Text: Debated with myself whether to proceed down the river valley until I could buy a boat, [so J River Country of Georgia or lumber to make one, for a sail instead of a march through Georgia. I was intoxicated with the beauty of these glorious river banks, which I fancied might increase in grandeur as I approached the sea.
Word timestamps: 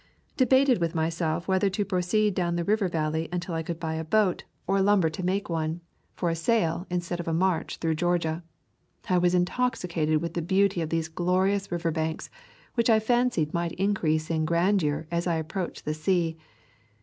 Debated 0.35 0.81
with 0.81 0.95
myself 0.95 1.47
whether 1.47 1.69
to 1.69 1.85
proceed 1.85 2.33
down 2.33 2.55
the 2.55 2.63
river 2.63 2.87
valley 2.87 3.29
until 3.31 3.53
I 3.53 3.61
could 3.61 3.79
buy 3.79 3.93
a 3.93 4.03
boat, 4.03 4.09
[so 4.11 4.13
J 4.15 4.17
River 4.17 4.31
Country 4.31 4.49
of 4.49 4.71
Georgia 4.71 4.81
or 4.81 4.81
lumber 4.83 5.09
to 5.11 5.23
make 5.23 5.47
one, 5.51 5.81
for 6.15 6.29
a 6.31 6.35
sail 6.35 6.87
instead 6.89 7.19
of 7.19 7.27
a 7.27 7.33
march 7.33 7.77
through 7.77 7.93
Georgia. 7.93 8.43
I 9.07 9.19
was 9.19 9.35
intoxicated 9.35 10.19
with 10.19 10.33
the 10.33 10.41
beauty 10.41 10.81
of 10.81 10.89
these 10.89 11.07
glorious 11.07 11.71
river 11.71 11.91
banks, 11.91 12.31
which 12.73 12.89
I 12.89 12.99
fancied 12.99 13.53
might 13.53 13.73
increase 13.73 14.31
in 14.31 14.43
grandeur 14.43 15.05
as 15.11 15.27
I 15.27 15.35
approached 15.35 15.85
the 15.85 15.93
sea. 15.93 16.39